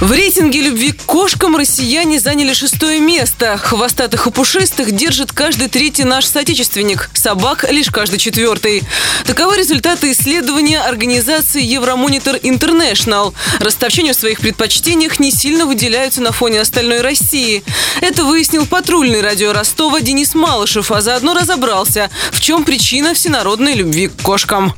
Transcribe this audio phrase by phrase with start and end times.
[0.00, 3.56] В рейтинге любви к кошкам россияне заняли шестое место.
[3.56, 7.08] Хвостатых и пушистых держит каждый третий наш соотечественник.
[7.14, 8.82] Собак лишь каждый четвертый.
[9.24, 13.34] Таковы результаты исследования организации Евромонитор Интернешнл.
[13.60, 17.62] Ростовчане в своих предпочтениях не сильно выделяются на фоне остальной России.
[18.00, 24.08] Это выяснил патрульный радио Ростова Денис Малышев, а заодно разобрался, в чем причина всенародной любви
[24.08, 24.74] к кошкам.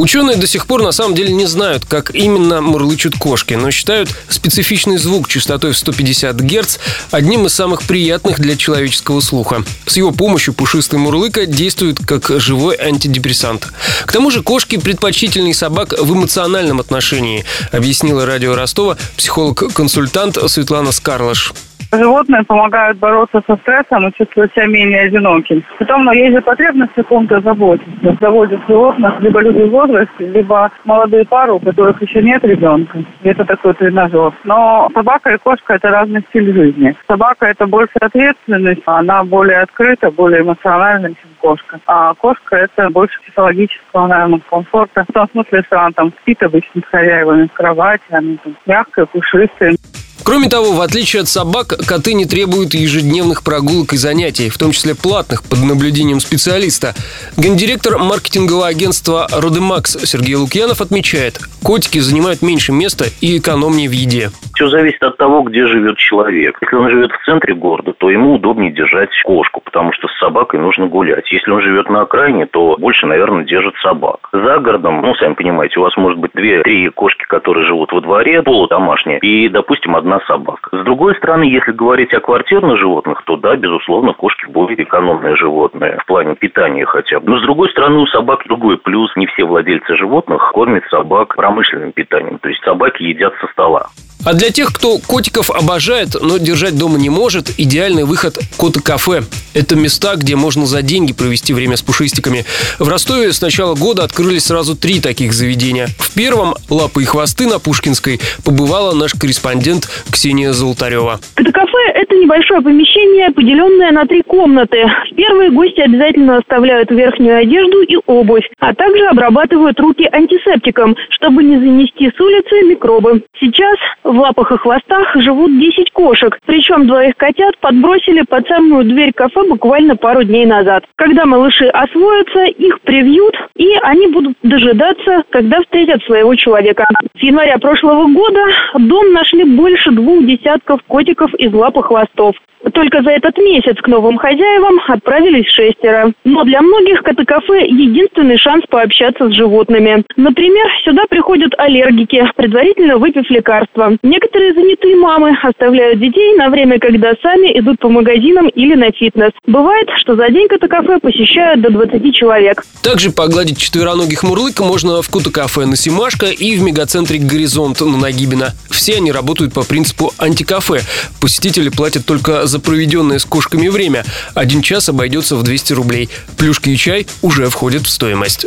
[0.00, 4.08] Ученые до сих пор на самом деле не знают, как именно мурлычут кошки, но считают
[4.30, 6.78] специфичный звук частотой в 150 Гц
[7.10, 9.62] одним из самых приятных для человеческого слуха.
[9.84, 13.68] С его помощью пушистый мурлыка действует как живой антидепрессант.
[14.06, 21.52] К тому же кошки предпочтительней собак в эмоциональном отношении, объяснила радио Ростова психолог-консультант Светлана Скарлаш.
[21.92, 25.64] Животные помогают бороться со стрессом и чувствовать себя менее одиноким.
[25.78, 28.16] Потом но есть же потребность в ком-то заботиться.
[28.20, 33.02] Заводят животных либо люди в возрасте, либо молодые пары, у которых еще нет ребенка.
[33.24, 34.32] Это такой тренажер.
[34.44, 36.94] Но собака и кошка– это разный стиль жизни.
[37.08, 41.80] Собака– это больше ответственность, она более открыта, более эмоциональна, чем кошка.
[41.86, 45.04] А кошка– это больше психологического, наверное, комфорта.
[45.08, 49.06] В том смысле, что она там спит обычно с хозяевами в кровати, она там мягкая,
[49.06, 49.74] пушистая.
[50.24, 54.72] Кроме того, в отличие от собак, коты не требуют ежедневных прогулок и занятий, в том
[54.72, 56.94] числе платных, под наблюдением специалиста.
[57.36, 64.30] Гендиректор маркетингового агентства «Родемакс» Сергей Лукьянов отмечает, котики занимают меньше места и экономнее в еде.
[64.54, 66.58] Все зависит от того, где живет человек.
[66.60, 70.60] Если он живет в центре города, то ему удобнее держать кошку, потому что с собакой
[70.60, 71.32] нужно гулять.
[71.32, 74.28] Если он живет на окраине, то больше, наверное, держит собак.
[74.32, 78.42] За городом, ну, сами понимаете, у вас может быть две-три кошки, которые живут во дворе,
[78.42, 80.76] полудомашние, и, допустим, одна собака.
[80.76, 85.98] С другой стороны, если говорить о квартирных животных, то да, безусловно, кошки более экономные животные
[86.02, 87.30] в плане питания хотя бы.
[87.30, 89.10] Но с другой стороны, у собак другой плюс.
[89.16, 92.38] Не все владельцы животных кормят собак промышленным питанием.
[92.38, 93.88] То есть собаки едят со стола.
[94.22, 99.22] А для тех, кто котиков обожает, но держать дома не может, идеальный выход– коты-кафе.
[99.54, 102.44] Это места, где можно за деньги провести время с пушистиками.
[102.78, 105.88] В Ростове с начала года открылись сразу три таких заведения.
[105.98, 111.18] В первом– «Лапы и хвосты» на Пушкинской побывала наш корреспондент Ксения Золотарева.
[111.36, 114.84] Коты-кафе– это небольшое помещение, поделенное на три комнаты.
[115.10, 121.42] В первой гости обязательно оставляют верхнюю одежду и обувь, а также обрабатывают руки антисептиком, чтобы
[121.42, 123.22] не занести с улицы микробы.
[123.38, 129.12] Сейчас в лапах и хвостах живут 10 кошек, причем двоих котят подбросили под самую дверь
[129.12, 130.84] кафе буквально пару дней назад.
[130.96, 136.84] Когда малыши освоятся, их привьют, и они будут дожидаться, когда встретят своего человека.
[137.18, 138.40] С января прошлого года
[138.78, 142.36] дом нашли больше двух десятков котиков из лап и хвостов.
[142.72, 146.12] Только за этот месяц к новым хозяевам отправились шестеро.
[146.24, 150.04] Но для многих коты-кафе– единственный шанс пообщаться с животными.
[150.16, 153.96] Например, сюда приходят аллергики, предварительно выпив лекарства.
[154.02, 159.30] Некоторые занятые мамы оставляют детей на время, когда сами идут по магазинам или на фитнес.
[159.46, 162.62] Бывает, что за день коты-кафе посещают до 20 человек.
[162.82, 168.50] Также погладить четвероногих мурлыка можно в кота-кафе на Симашко и в мегацентре «Горизонт» на Нагибина.
[168.70, 170.80] Все они работают по принципу антикафе.
[171.20, 174.04] Посетители платят только за проведенное с кошками время.
[174.34, 176.10] Один час обойдется в 200 рублей.
[176.36, 178.46] Плюшки и чай уже входят в стоимость.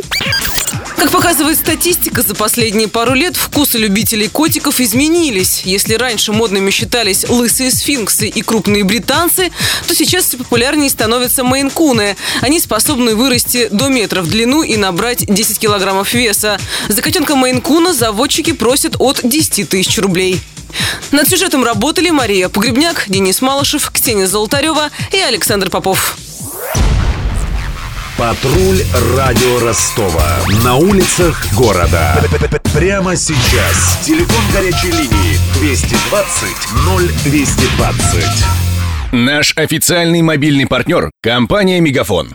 [0.96, 5.62] Как показывает статистика, за последние пару лет вкусы любителей котиков изменились.
[5.64, 9.50] Если раньше модными считались лысые сфинксы и крупные британцы,
[9.86, 12.16] то сейчас все популярнее становятся мейнкуны.
[12.40, 16.58] Они способны вырасти до метра в длину и набрать 10 килограммов веса.
[16.88, 20.40] За котенка мейнкуна заводчики просят от 10 тысяч рублей.
[21.12, 26.16] Над сюжетом работали Мария Погребняк, Денис Малышев, Ксения Золотарева и Александр Попов.
[28.16, 28.80] Патруль
[29.16, 30.38] радио Ростова.
[30.64, 32.22] На улицах города.
[32.72, 33.98] Прямо сейчас.
[34.04, 36.48] Телефон горячей линии 220
[37.24, 38.44] 0220.
[39.12, 42.34] Наш официальный мобильный партнер– компания «Мегафон».